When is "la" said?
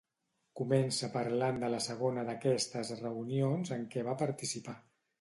1.75-1.83